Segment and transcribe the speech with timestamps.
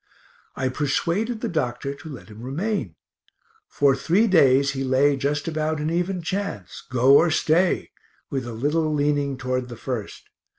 [0.55, 2.95] I persuaded the doctor to let him remain.
[3.67, 7.91] For three days he lay just about an even chance, go or stay,
[8.31, 10.23] with a little leaning toward the first.